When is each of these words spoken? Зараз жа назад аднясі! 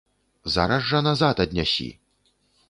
Зараз 0.53 0.87
жа 0.93 1.01
назад 1.09 1.43
аднясі! 1.47 1.87